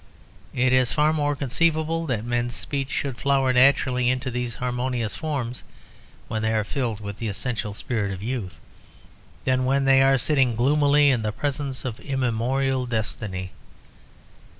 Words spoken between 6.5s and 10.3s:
are filled with the essential spirit of youth, than when they are